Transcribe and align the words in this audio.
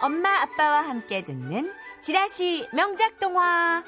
엄마 0.00 0.42
아빠와 0.42 0.82
함께 0.82 1.24
듣는 1.24 1.72
지라시 2.00 2.68
명작 2.72 3.18
동화 3.18 3.82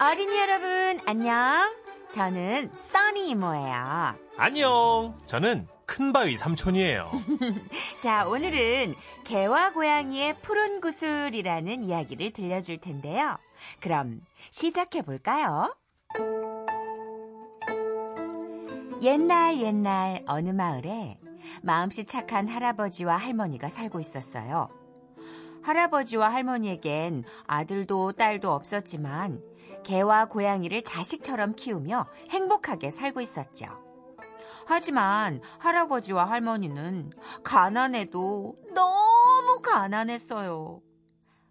어린이 0.00 0.38
여러분 0.38 1.00
안녕 1.06 1.74
저는 2.08 2.70
써니 2.74 3.28
이모예요 3.30 4.14
안녕. 4.36 5.18
저는 5.26 5.66
큰바위 5.84 6.36
삼촌이에요. 6.36 7.10
자 7.98 8.24
오늘은 8.28 8.94
개와 9.24 9.72
고양이의 9.72 10.38
푸른 10.42 10.80
구슬이라는 10.80 11.82
이야기를 11.82 12.32
들려줄 12.32 12.78
텐데요 12.78 13.36
그럼 13.80 14.20
시작해 14.50 15.02
볼까요? 15.02 15.74
옛날 19.02 19.60
옛날 19.60 20.22
어느 20.26 20.50
마을에 20.50 21.18
마음씨 21.62 22.04
착한 22.04 22.48
할아버지와 22.48 23.16
할머니가 23.16 23.68
살고 23.68 24.00
있었어요. 24.00 24.68
할아버지와 25.62 26.32
할머니에겐 26.32 27.24
아들도 27.46 28.12
딸도 28.12 28.50
없었지만 28.50 29.42
개와 29.84 30.26
고양이를 30.26 30.82
자식처럼 30.82 31.54
키우며 31.54 32.06
행복하게 32.30 32.90
살고 32.90 33.20
있었죠. 33.20 33.66
하지만 34.66 35.40
할아버지와 35.58 36.24
할머니는 36.26 37.10
가난해도 37.42 38.56
너무 38.74 39.60
가난했어요. 39.62 40.82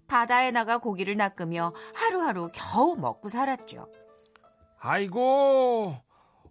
바다에 0.07 0.51
나가 0.51 0.77
고기를 0.77 1.17
낚으며 1.17 1.73
하루하루 1.93 2.49
겨우 2.53 2.95
먹고 2.95 3.29
살았죠. 3.29 3.91
아이고, 4.79 5.95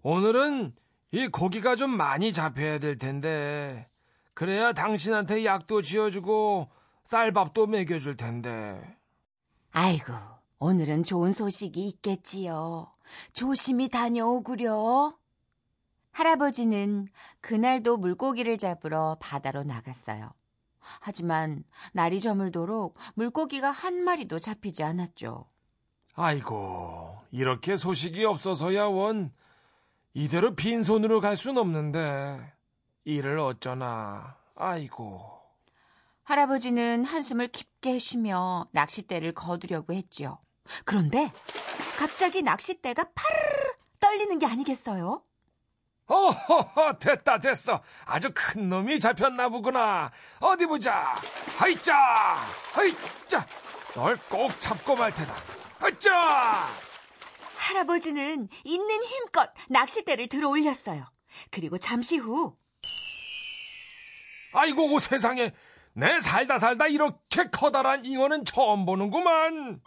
오늘은 0.03 0.75
이 1.17 1.29
고기가 1.29 1.77
좀 1.77 1.97
많이 1.97 2.31
잡혀야 2.31 2.79
될 2.79 2.99
텐데. 2.99 3.89
그래야 4.35 4.75
당신한테 4.75 5.47
약도 5.47 5.81
지어주고 5.81 6.69
쌀밥도 7.05 7.69
먹여줄 7.69 8.19
텐데. 8.19 8.99
아이고, 9.73 10.13
오늘은 10.59 11.05
좋은 11.05 11.33
소식이 11.33 11.89
있겠지요. 11.89 12.93
조심히 13.33 13.89
다녀오구려. 13.89 15.17
할아버지는 16.13 17.09
그날도 17.41 17.97
물고기를 17.97 18.59
잡으러 18.59 19.17
바다로 19.19 19.63
나갔어요. 19.63 20.35
하지만 20.79 21.65
날이 21.95 22.21
저물도록 22.21 22.99
물고기가 23.15 23.71
한 23.71 24.05
마리도 24.05 24.39
잡히지 24.39 24.83
않았죠. 24.83 25.47
아이고, 26.15 27.17
이렇게 27.31 27.75
소식이 27.75 28.23
없어서야 28.27 28.85
원. 28.85 29.33
이대로 30.17 30.55
빈손으로 30.57 31.21
갈 31.21 31.37
순 31.37 31.59
없는데. 31.59 32.55
일을 33.05 33.39
어쩌나. 33.39 34.39
아이고. 34.55 35.31
할아버지는 36.25 37.05
한숨을 37.05 37.49
깊게 37.49 37.99
쉬며 37.99 38.67
낚싯대를 38.73 39.33
거두려고 39.35 39.93
했죠. 39.93 40.39
그런데 40.87 41.31
갑자기 41.99 42.41
낚싯대가 42.43 43.05
파르르 43.15 43.75
떨리는 44.01 44.39
게 44.39 44.47
아니겠어요? 44.47 45.23
어허허, 46.07 46.99
됐다, 46.99 47.39
됐어. 47.39 47.83
아주 48.07 48.31
큰 48.35 48.71
놈이 48.71 48.99
잡혔나 48.99 49.51
보구나. 49.51 50.11
어디 50.41 50.65
보자. 50.65 51.15
하이짜! 51.59 51.95
하이짜! 52.73 53.47
널 53.95 54.17
꼭 54.31 54.59
잡고 54.59 54.97
말 54.97 55.13
테다. 55.13 55.35
하이짜! 55.79 56.67
할아버지는 57.67 58.49
있는 58.65 59.05
힘껏 59.05 59.53
낚싯대를 59.69 60.29
들어 60.29 60.49
올렸어요. 60.49 61.05
그리고 61.51 61.79
잠시 61.79 62.17
후 62.17 62.57
아이고, 64.55 64.99
세상에. 65.01 65.53
내 65.93 66.21
살다 66.21 66.59
살다 66.59 66.87
이렇게 66.87 67.49
커다란 67.51 68.05
잉어는 68.05 68.45
처음 68.45 68.87
보는구만. 68.87 69.81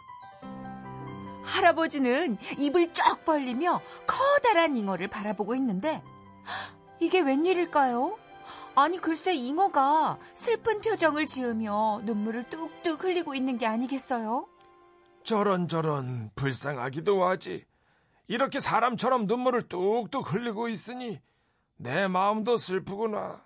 할아버지는 1.44 2.36
입을 2.58 2.92
쩍 2.92 3.24
벌리며 3.24 3.80
커다란 4.06 4.76
잉어를 4.76 5.08
바라보고 5.08 5.54
있는데 5.54 6.02
이게 7.00 7.20
웬일일까요? 7.20 8.18
아니 8.74 8.98
글쎄 8.98 9.34
잉어가 9.34 10.18
슬픈 10.34 10.80
표정을 10.80 11.26
지으며 11.26 12.02
눈물을 12.04 12.44
뚝뚝 12.50 13.02
흘리고 13.04 13.34
있는 13.34 13.56
게 13.56 13.66
아니겠어요? 13.66 14.46
저런 15.24 15.66
저런 15.68 16.30
불쌍하기도 16.36 17.24
하지. 17.24 17.69
이렇게 18.30 18.60
사람처럼 18.60 19.26
눈물을 19.26 19.68
뚝뚝 19.68 20.32
흘리고 20.32 20.68
있으니 20.68 21.20
내 21.74 22.06
마음도 22.06 22.58
슬프구나. 22.58 23.44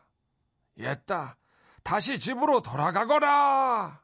옛다. 0.76 1.38
다시 1.82 2.18
집으로 2.18 2.60
돌아가거라. 2.60 4.02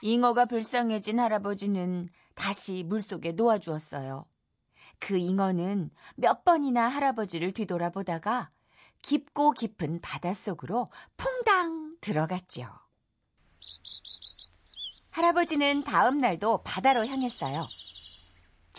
잉어가 0.00 0.46
불쌍해진 0.46 1.20
할아버지는 1.20 2.08
다시 2.34 2.82
물속에 2.82 3.32
놓아주었어요. 3.32 4.24
그 4.98 5.18
잉어는 5.18 5.90
몇 6.16 6.46
번이나 6.46 6.88
할아버지를 6.88 7.52
뒤돌아보다가 7.52 8.48
깊고 9.02 9.50
깊은 9.50 10.00
바닷속으로 10.00 10.90
퐁당 11.18 11.98
들어갔죠. 12.00 12.70
할아버지는 15.10 15.84
다음 15.84 16.16
날도 16.16 16.62
바다로 16.64 17.04
향했어요. 17.06 17.68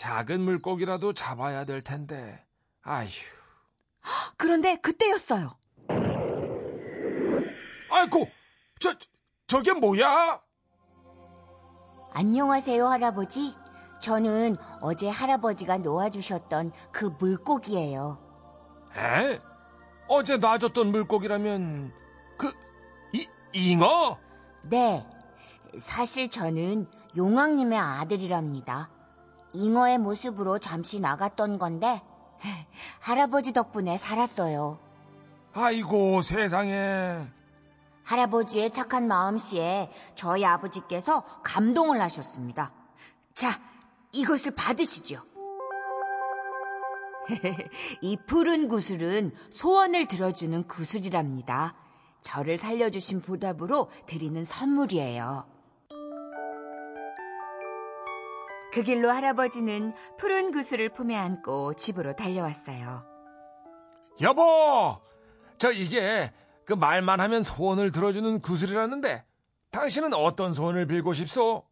작은 0.00 0.40
물고기라도 0.40 1.12
잡아야 1.12 1.66
될 1.66 1.82
텐데. 1.82 2.42
아휴. 2.80 3.10
그런데 4.38 4.76
그때였어요. 4.76 5.58
아이고, 7.90 8.26
저, 8.78 8.94
저게 9.46 9.74
뭐야? 9.74 10.40
안녕하세요, 12.14 12.88
할아버지. 12.88 13.54
저는 14.00 14.56
어제 14.80 15.06
할아버지가 15.10 15.76
놓아주셨던 15.78 16.72
그 16.92 17.04
물고기예요. 17.18 18.18
에? 18.96 19.38
어제 20.08 20.38
놔줬던 20.38 20.92
물고기라면, 20.92 21.92
그, 22.38 22.50
이, 23.12 23.28
잉어? 23.52 24.18
네. 24.62 25.06
사실 25.78 26.30
저는 26.30 26.86
용왕님의 27.18 27.78
아들이랍니다. 27.78 28.88
잉어의 29.54 29.98
모습으로 29.98 30.58
잠시 30.58 31.00
나갔던 31.00 31.58
건데, 31.58 32.02
할아버지 33.00 33.52
덕분에 33.52 33.98
살았어요. 33.98 34.78
아이고, 35.52 36.22
세상에. 36.22 37.26
할아버지의 38.04 38.72
착한 38.72 39.06
마음씨에 39.06 39.90
저희 40.14 40.44
아버지께서 40.44 41.22
감동을 41.42 42.00
하셨습니다. 42.00 42.72
자, 43.34 43.60
이것을 44.12 44.54
받으시죠. 44.54 45.22
이 48.02 48.16
푸른 48.26 48.66
구슬은 48.66 49.32
소원을 49.50 50.06
들어주는 50.08 50.66
구슬이랍니다. 50.66 51.74
저를 52.20 52.58
살려주신 52.58 53.22
보답으로 53.22 53.90
드리는 54.06 54.44
선물이에요. 54.44 55.59
그 58.72 58.82
길로 58.82 59.10
할아버지는 59.10 59.94
푸른 60.18 60.50
구슬을 60.52 60.88
품에 60.90 61.16
안고 61.16 61.74
집으로 61.74 62.14
달려왔어요. 62.14 63.04
여보! 64.20 65.00
저 65.58 65.72
이게 65.72 66.32
그 66.64 66.72
말만 66.72 67.20
하면 67.20 67.42
소원을 67.42 67.90
들어주는 67.90 68.40
구슬이라는데 68.40 69.24
당신은 69.70 70.14
어떤 70.14 70.52
소원을 70.52 70.86
빌고 70.86 71.14
싶소? 71.14 71.64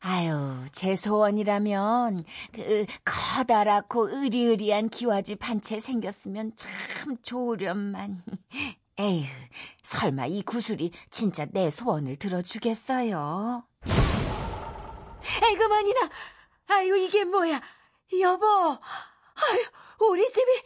아유, 0.00 0.64
제 0.72 0.94
소원이라면 0.94 2.24
그 2.52 2.86
커다랗고 3.04 4.08
으리으리한 4.08 4.88
기와집 4.90 5.48
한 5.48 5.60
채 5.60 5.80
생겼으면 5.80 6.52
참 6.54 7.16
좋으련만. 7.22 8.22
에휴, 8.98 9.26
설마 9.82 10.26
이 10.26 10.42
구슬이 10.42 10.90
진짜 11.10 11.46
내 11.46 11.70
소원을 11.70 12.16
들어주겠어요? 12.16 13.64
에그머니나, 15.52 16.10
아유 16.68 16.96
이게 16.96 17.24
뭐야? 17.24 17.60
여보, 18.20 18.46
아유 18.46 19.64
우리 20.00 20.30
집이 20.30 20.62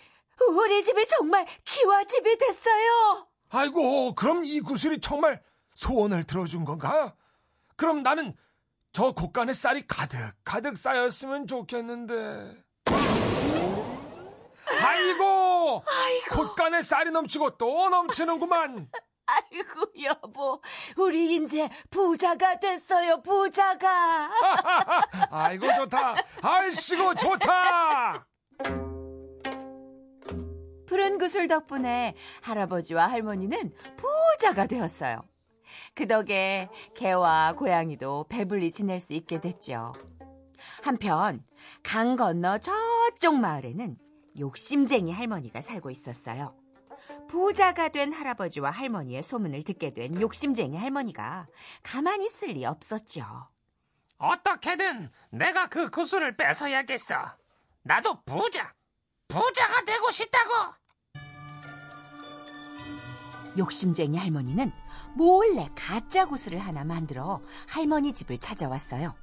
우리 0.48 0.84
집이 0.84 1.06
정말 1.06 1.46
기와집이 1.64 2.38
됐어요. 2.38 3.26
아이고, 3.50 4.14
그럼 4.14 4.44
이 4.44 4.60
구슬이 4.60 5.00
정말 5.00 5.42
소원을 5.74 6.24
들어준 6.24 6.64
건가? 6.64 7.14
그럼 7.76 8.02
나는 8.02 8.34
저 8.92 9.12
곳간에 9.12 9.52
쌀이 9.52 9.86
가득 9.86 10.18
가득 10.44 10.76
쌓였으면 10.76 11.46
좋겠는데. 11.46 12.62
아이고, 14.82 15.84
곳간에 16.30 16.80
쌀이 16.80 17.10
넘치고 17.10 17.58
또 17.58 17.90
넘치는구만. 17.90 18.88
아이고 19.30 19.92
여보, 20.04 20.60
우리 20.96 21.36
이제 21.36 21.68
부자가 21.90 22.58
됐어요, 22.58 23.22
부자가. 23.22 24.30
아이고 25.30 25.66
좋다. 25.74 26.14
아이씨고 26.42 27.14
좋다. 27.14 28.26
구슬 31.20 31.48
덕분에 31.48 32.14
할아버지와 32.40 33.06
할머니는 33.06 33.70
부자가 33.98 34.66
되었어요. 34.66 35.20
그 35.94 36.08
덕에 36.08 36.70
개와 36.96 37.52
고양이도 37.52 38.24
배불리 38.30 38.72
지낼 38.72 38.98
수 39.00 39.12
있게 39.12 39.38
됐죠. 39.38 39.92
한편 40.82 41.44
강 41.82 42.16
건너 42.16 42.58
저쪽 42.58 43.38
마을에는 43.38 43.98
욕심쟁이 44.38 45.12
할머니가 45.12 45.60
살고 45.60 45.90
있었어요. 45.90 46.56
부자가 47.30 47.88
된 47.88 48.12
할아버지와 48.12 48.72
할머니의 48.72 49.22
소문을 49.22 49.62
듣게 49.62 49.94
된 49.94 50.20
욕심쟁이 50.20 50.76
할머니가 50.76 51.46
가만히 51.84 52.26
있을 52.26 52.48
리 52.48 52.64
없었죠. 52.64 53.24
어떻게든 54.18 55.12
내가 55.30 55.68
그 55.68 55.90
구슬을 55.90 56.36
뺏어야겠어. 56.36 57.14
나도 57.82 58.22
부자, 58.24 58.74
부자가 59.28 59.80
되고 59.82 60.10
싶다고. 60.10 60.74
욕심쟁이 63.56 64.18
할머니는 64.18 64.72
몰래 65.14 65.68
가짜 65.76 66.26
구슬을 66.26 66.58
하나 66.58 66.82
만들어 66.82 67.40
할머니 67.68 68.12
집을 68.12 68.38
찾아왔어요. 68.38 69.14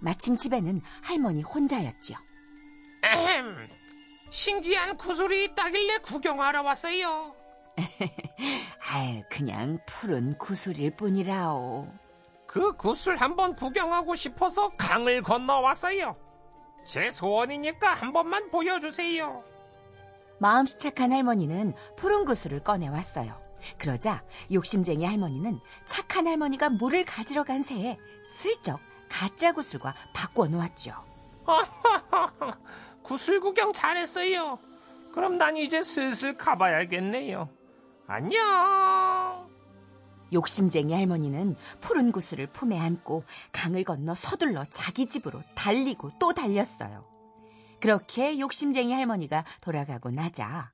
마침 0.00 0.36
집에는 0.36 0.82
할머니 1.02 1.40
혼자였죠. 1.40 2.14
에헴, 3.04 3.70
신기한 4.30 4.98
구슬이 4.98 5.44
있다길래 5.44 5.98
구경하러 5.98 6.60
왔어요. 6.62 7.37
아유, 8.92 9.22
그냥 9.30 9.78
푸른 9.86 10.36
구슬일 10.38 10.90
뿐이라오. 10.96 11.88
그 12.46 12.76
구슬 12.76 13.16
한번 13.16 13.54
구경하고 13.54 14.14
싶어서 14.14 14.70
강을 14.78 15.22
건너왔어요. 15.22 16.16
제 16.86 17.10
소원이니까 17.10 17.92
한 17.92 18.12
번만 18.12 18.50
보여주세요. 18.50 19.44
마음씨 20.38 20.78
착한 20.78 21.12
할머니는 21.12 21.74
푸른 21.96 22.24
구슬을 22.24 22.60
꺼내왔어요. 22.60 23.38
그러자 23.76 24.22
욕심쟁이 24.52 25.04
할머니는 25.04 25.58
착한 25.84 26.26
할머니가 26.26 26.70
물을 26.70 27.04
가지러 27.04 27.44
간 27.44 27.62
새에 27.62 27.98
슬쩍 28.38 28.80
가짜 29.10 29.52
구슬과 29.52 29.94
바꿔 30.14 30.46
놓았죠. 30.46 30.92
구슬 33.02 33.40
구경 33.40 33.72
잘했어요. 33.72 34.58
그럼 35.12 35.38
난 35.38 35.56
이제 35.56 35.82
슬슬 35.82 36.36
가봐야겠네요. 36.36 37.48
안녕. 38.10 39.46
욕심쟁이 40.32 40.94
할머니는 40.94 41.56
푸른 41.80 42.10
구슬을 42.10 42.46
품에 42.46 42.78
안고 42.78 43.24
강을 43.52 43.84
건너 43.84 44.14
서둘러 44.14 44.64
자기 44.70 45.06
집으로 45.06 45.42
달리고 45.54 46.12
또 46.18 46.32
달렸어요. 46.32 47.04
그렇게 47.80 48.38
욕심쟁이 48.40 48.94
할머니가 48.94 49.44
돌아가고 49.60 50.10
나자 50.10 50.72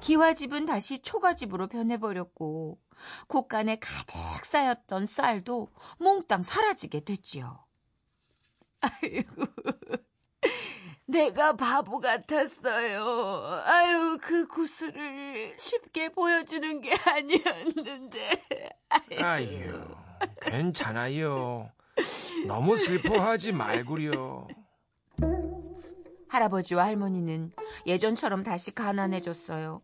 기와집은 0.00 0.66
다시 0.66 1.02
초가집으로 1.02 1.68
변해버렸고 1.68 2.80
곳간에 3.28 3.78
가득 3.78 4.44
쌓였던 4.44 5.06
쌀도 5.06 5.70
몽땅 6.00 6.42
사라지게 6.42 7.04
됐지요. 7.04 7.64
아이고, 8.80 9.44
내가 11.10 11.54
바보 11.56 11.98
같았어요. 11.98 13.62
아유, 13.64 14.18
그 14.20 14.46
구슬을 14.46 15.54
쉽게 15.58 16.10
보여주는 16.10 16.80
게 16.80 16.90
아니었는데. 17.06 18.46
아유, 19.20 19.84
괜찮아요. 20.40 21.70
너무 22.46 22.76
슬퍼하지 22.76 23.52
말구려. 23.52 24.46
할아버지와 26.28 26.84
할머니는 26.84 27.52
예전처럼 27.86 28.44
다시 28.44 28.72
가난해졌어요. 28.72 29.82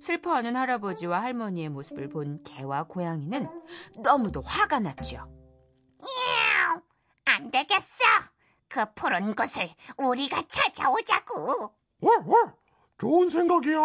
슬퍼하는 0.00 0.56
할아버지와 0.56 1.22
할머니의 1.22 1.68
모습을 1.68 2.08
본 2.08 2.42
개와 2.44 2.84
고양이는 2.84 3.48
너무도 4.02 4.40
화가 4.42 4.80
났죠. 4.80 5.28
안 7.26 7.50
되겠어. 7.50 8.04
그 8.68 8.84
푸른 8.94 9.34
곳을 9.34 9.68
우리가 9.98 10.42
찾아오자고. 10.48 11.74
월, 12.00 12.24
좋은 12.98 13.28
생각이야. 13.28 13.80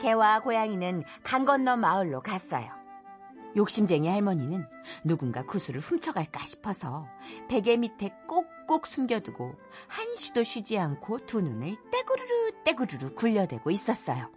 개와 0.00 0.40
고양이는 0.40 1.04
강 1.22 1.44
건너 1.44 1.76
마을로 1.76 2.22
갔어요. 2.22 2.82
욕심쟁이 3.54 4.08
할머니는 4.08 4.66
누군가 5.04 5.44
구슬을 5.44 5.80
훔쳐갈까 5.80 6.44
싶어서 6.44 7.06
베개 7.48 7.76
밑에 7.76 8.10
꼭꼭 8.26 8.86
숨겨두고 8.86 9.54
한시도 9.88 10.42
쉬지 10.42 10.78
않고 10.78 11.26
두 11.26 11.42
눈을 11.42 11.76
떼구르르 11.90 12.62
떼구르르 12.64 13.14
굴려대고 13.14 13.70
있었어요. 13.70 14.32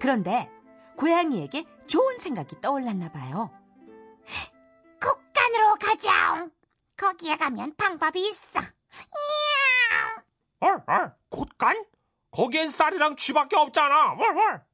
그런데 0.00 0.50
고양이에게 0.96 1.64
좋은 1.86 2.18
생각이 2.18 2.60
떠올랐나 2.60 3.12
봐요. 3.12 3.50
가자. 5.98 6.48
거기에 6.96 7.36
가면 7.36 7.74
방법이 7.76 8.28
있어. 8.28 8.60
이야. 8.60 10.22
월, 10.60 10.82
월, 10.86 11.14
곳간? 11.28 11.84
거기엔 12.30 12.70
쌀이랑 12.70 13.16
쥐밖에 13.16 13.56
없잖아. 13.56 14.14
월, 14.14 14.36
월. 14.36 14.64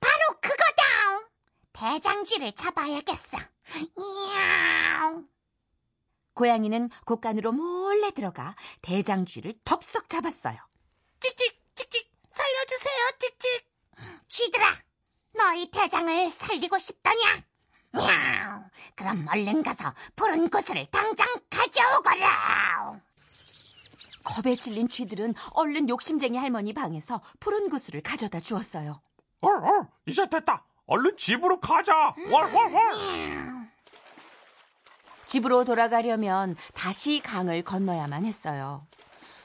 바로 0.00 0.40
그거다. 0.40 1.28
대장쥐를 1.72 2.52
잡아야겠어. 2.52 3.36
이야. 3.98 5.20
고양이는 6.34 6.88
곳간으로 7.04 7.52
몰래 7.52 8.10
들어가 8.12 8.56
대장쥐를 8.82 9.54
덥석 9.64 10.08
잡았어요. 10.08 10.56
찍찍 11.20 11.60
찍찍 11.74 12.10
살려주세요 12.30 13.10
찍찍. 13.18 13.70
쥐들아, 14.28 14.74
너희 15.34 15.70
대장을 15.70 16.30
살리고 16.30 16.78
싶더냐? 16.78 17.42
야우, 17.94 18.62
그럼 18.94 19.26
얼른 19.28 19.62
가서 19.62 19.94
푸른 20.14 20.48
구슬을 20.48 20.86
당장 20.90 21.26
가져오거라. 21.48 23.00
겁에 24.22 24.54
질린 24.54 24.88
쥐들은 24.88 25.34
얼른 25.52 25.88
욕심쟁이 25.88 26.38
할머니 26.38 26.72
방에서 26.72 27.20
푸른 27.40 27.68
구슬을 27.68 28.02
가져다 28.02 28.40
주었어요. 28.40 29.00
월, 29.40 29.58
월, 29.58 29.88
이제 30.06 30.28
됐다. 30.28 30.64
얼른 30.86 31.16
집으로 31.16 31.60
가자. 31.60 32.14
월, 32.30 32.52
월, 32.52 32.72
월. 32.72 33.70
집으로 35.26 35.64
돌아가려면 35.64 36.56
다시 36.74 37.20
강을 37.20 37.62
건너야만 37.62 38.24
했어요. 38.24 38.86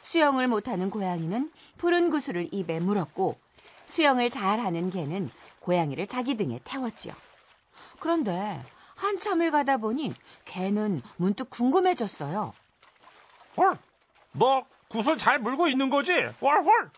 수영을 0.01 0.48
못하는 0.48 0.89
고양이는 0.89 1.51
푸른 1.77 2.10
구슬을 2.10 2.50
입에 2.51 2.79
물었고 2.79 3.39
수영을 3.86 4.29
잘하는 4.29 4.89
개는 4.89 5.29
고양이를 5.60 6.08
자기 6.08 6.36
등에 6.36 6.60
태웠지요. 6.63 7.13
그런데 8.05 8.63
한참을 8.93 9.50
가다 9.50 9.77
보니 9.77 10.13
개는 10.45 11.01
문득 11.17 11.50
궁금해졌어요. 11.50 12.53
월, 13.55 13.79
너 14.31 14.63
구슬 14.89 15.17
잘 15.17 15.39
물고 15.39 15.67
있는 15.67 15.89
거지? 15.89 16.13
월, 16.39 16.62
월. 16.62 16.91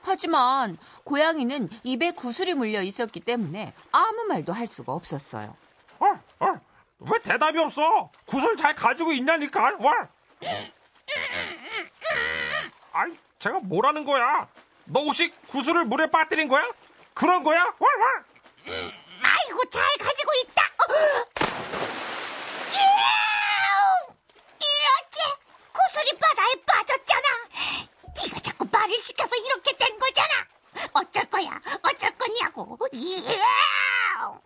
하지만 0.00 0.78
고양이는 1.04 1.68
입에 1.84 2.12
구슬이 2.12 2.54
물려 2.54 2.80
있었기 2.80 3.20
때문에 3.20 3.74
아무 3.92 4.24
말도 4.24 4.54
할 4.54 4.66
수가 4.66 4.94
없었어요. 4.94 5.54
월, 5.98 6.18
월. 6.38 6.60
왜 7.00 7.18
대답이 7.20 7.58
없어? 7.58 8.10
구슬 8.24 8.56
잘 8.56 8.74
가지고 8.74 9.12
있냐니까. 9.12 9.76
월. 9.80 10.08
아이, 12.92 13.18
제가 13.38 13.60
뭐라는 13.60 14.06
거야? 14.06 14.48
너 14.86 15.04
혹시 15.04 15.30
구슬을 15.48 15.84
물에 15.84 16.06
빠뜨린 16.10 16.48
거야? 16.48 16.64
그런 17.12 17.44
거야? 17.44 17.64
월, 17.78 18.00
월. 18.00 18.31
아이고 19.62 19.70
잘 19.70 19.82
가지고 19.98 20.30
있다. 20.42 20.62
어. 20.64 20.94
이렇지 24.58 25.20
구슬이 25.72 26.18
바다에 26.18 26.54
빠졌잖아. 26.66 27.28
네가 28.16 28.40
자꾸 28.40 28.66
말을 28.70 28.98
시켜서 28.98 29.36
이렇게 29.36 29.76
된 29.76 29.98
거잖아. 29.98 30.28
어쩔 30.94 31.24
거야? 31.30 31.60
어쩔 31.82 32.16
거냐고. 32.18 32.78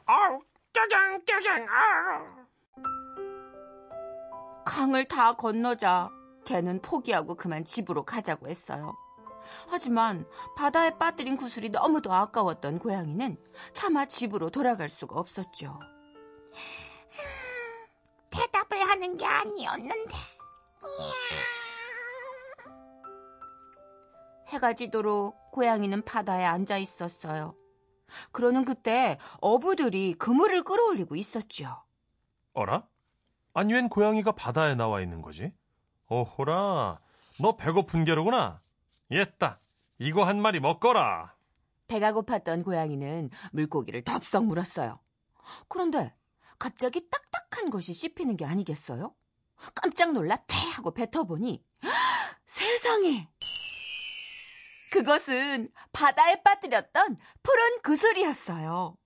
아우, 0.07 0.43
짜장, 0.75 1.23
짜장. 1.27 1.67
강을 4.67 5.05
다 5.07 5.33
건너자 5.33 6.11
개는 6.45 6.83
포기하고 6.83 7.37
그만 7.37 7.65
집으로 7.65 8.05
가자고 8.05 8.49
했어요. 8.49 8.95
하지만 9.69 10.27
바다에 10.57 10.99
빠뜨린 10.99 11.37
구슬이 11.37 11.69
너무도 11.69 12.13
아까웠던 12.13 12.79
고양이는 12.79 13.37
차마 13.73 14.05
집으로 14.07 14.51
돌아갈 14.51 14.89
수가 14.89 15.19
없었죠. 15.19 15.79
대답을 18.31 18.89
하는 18.89 19.17
게 19.17 19.25
아니었는데. 19.25 20.15
해가 24.49 24.75
지도록 24.75 25.51
고양이는 25.51 26.03
바다에 26.03 26.45
앉아 26.45 26.79
있었어요. 26.79 27.57
그러는 28.31 28.65
그때 28.65 29.19
어부들이 29.41 30.15
그물을 30.15 30.63
끌어올리고 30.63 31.17
있었죠. 31.17 31.83
어라? 32.53 32.87
아니, 33.55 33.73
웬 33.73 33.89
고양이가 33.89 34.33
바다에 34.33 34.75
나와 34.75 35.01
있는 35.01 35.23
거지? 35.23 35.53
오호라, 36.09 37.01
너 37.41 37.57
배고픈 37.57 38.05
게로구나. 38.05 38.61
옛다. 39.11 39.61
이거 39.99 40.25
한 40.25 40.41
마리 40.41 40.61
먹거라. 40.61 41.35
배가 41.87 42.13
고팠던 42.13 42.65
고양이는 42.65 43.31
물고기를 43.53 44.03
덥석 44.03 44.45
물었어요. 44.47 45.01
그런데 45.69 46.15
갑자기 46.59 47.09
딱딱한 47.09 47.71
것이 47.71 47.95
씹히는 47.95 48.37
게 48.37 48.45
아니겠어요? 48.45 49.15
깜짝 49.75 50.13
놀라 50.13 50.37
태 50.47 50.57
하고 50.75 50.93
뱉어보니 50.93 51.65
세상에 52.47 53.29
그것은 54.93 55.69
바다에 55.93 56.43
빠뜨렸던 56.43 57.19
푸른 57.43 57.83
구슬이었어요. 57.83 58.97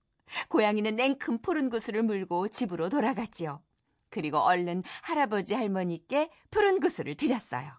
고양이는 0.49 0.95
냉큼 0.95 1.41
푸른 1.41 1.69
구슬을 1.69 2.03
물고 2.03 2.47
집으로 2.47 2.89
돌아갔지요. 2.89 3.61
그리고 4.09 4.39
얼른 4.39 4.83
할아버지 5.01 5.53
할머니께 5.53 6.29
푸른 6.49 6.79
구슬을 6.79 7.15
드렸어요. 7.15 7.71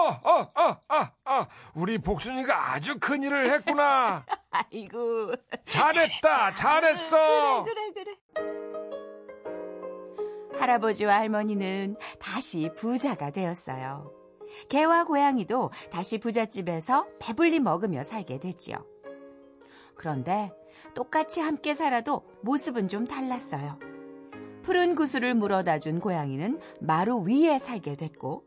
어, 0.00 0.20
어, 0.22 0.52
어, 0.54 0.76
어, 0.88 1.08
어. 1.24 1.46
우리 1.74 1.98
복순이가 1.98 2.72
아주 2.72 2.98
큰일을 2.98 3.52
했구나. 3.52 4.24
아이고 4.50 5.32
잘했다, 5.66 6.54
잘했어. 6.54 7.64
그래 7.64 7.92
그래. 7.92 8.16
할아버지와 10.58 11.14
할머니는 11.16 11.96
다시 12.20 12.70
부자가 12.76 13.30
되었어요. 13.30 14.12
개와 14.68 15.04
고양이도 15.04 15.70
다시 15.90 16.18
부잣집에서 16.18 17.06
배불리 17.20 17.60
먹으며 17.60 18.02
살게 18.02 18.38
됐지요. 18.38 18.76
그런데 19.96 20.50
똑같이 20.94 21.40
함께 21.40 21.74
살아도 21.74 22.24
모습은 22.42 22.88
좀 22.88 23.06
달랐어요. 23.06 23.78
푸른 24.62 24.94
구슬을 24.94 25.34
물어다 25.34 25.78
준 25.78 26.00
고양이는 26.00 26.60
마루 26.80 27.20
위에 27.20 27.58
살게 27.58 27.96
됐고, 27.96 28.44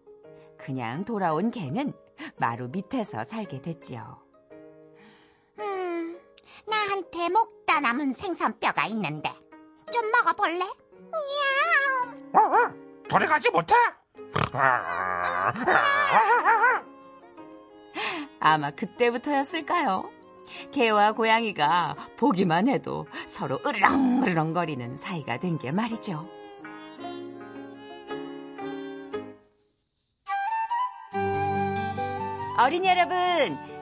그냥 0.64 1.04
돌아온 1.04 1.52
개는 1.52 1.92
마루 2.38 2.70
밑에서 2.70 3.26
살게 3.26 3.62
됐지요. 3.62 4.18
음, 5.60 6.18
나한테 6.66 7.28
먹다 7.28 7.82
남은 7.82 8.14
생선뼈가 8.14 8.86
있는데 8.88 9.30
좀 9.92 10.10
먹어볼래? 10.10 10.64
저리 13.10 13.28
가지 13.28 13.50
못해? 13.50 13.76
아마 18.40 18.72
그때부터였을까요? 18.72 20.10
개와 20.72 21.12
고양이가 21.12 21.96
보기만 22.18 22.70
해도 22.70 23.06
서로 23.28 23.60
으르렁으르렁거리는 23.66 24.96
사이가 24.96 25.38
된 25.40 25.58
게 25.58 25.72
말이죠. 25.74 26.26
어린이 32.64 32.88
여러분, 32.88 33.18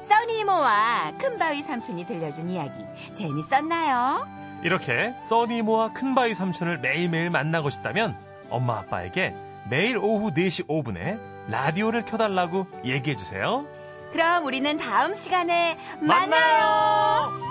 써니 0.01 0.39
이모와 0.39 1.11
큰바위 1.19 1.61
삼촌이 1.61 2.07
들려준 2.07 2.49
이야기 2.49 2.83
재밌었나요? 3.13 4.27
이렇게 4.63 5.13
써니모와 5.21 5.93
큰바위 5.93 6.33
삼촌을 6.33 6.79
매일매일 6.79 7.29
만나고 7.29 7.69
싶다면 7.69 8.17
엄마 8.49 8.79
아빠에게 8.79 9.35
매일 9.69 9.97
오후 9.97 10.31
4시 10.31 10.67
5분에 10.67 11.19
라디오를 11.47 12.05
켜달라고 12.05 12.65
얘기해주세요. 12.83 13.67
그럼 14.11 14.45
우리는 14.45 14.75
다음 14.77 15.13
시간에 15.13 15.77
만나요. 15.99 17.50